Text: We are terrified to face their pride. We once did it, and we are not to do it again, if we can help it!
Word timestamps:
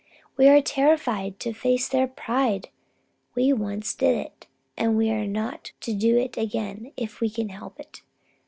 We 0.35 0.47
are 0.47 0.63
terrified 0.63 1.39
to 1.41 1.53
face 1.53 1.87
their 1.87 2.07
pride. 2.07 2.69
We 3.35 3.53
once 3.53 3.93
did 3.93 4.17
it, 4.17 4.47
and 4.75 4.97
we 4.97 5.11
are 5.11 5.27
not 5.27 5.73
to 5.81 5.93
do 5.93 6.17
it 6.17 6.37
again, 6.37 6.91
if 6.97 7.21
we 7.21 7.29
can 7.29 7.49
help 7.49 7.79
it! 7.79 8.01